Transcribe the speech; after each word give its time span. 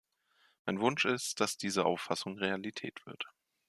Mein 0.65 0.79
Wunsch 0.79 1.05
ist, 1.05 1.41
dass 1.41 1.57
diese 1.57 1.85
Auffassung 1.85 2.35
Realität 2.39 3.05
wird. 3.05 3.25